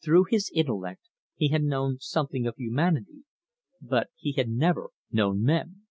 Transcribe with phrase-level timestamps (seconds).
[0.00, 3.24] Through his intellect he had known something of humanity,
[3.80, 5.86] but he had never known men.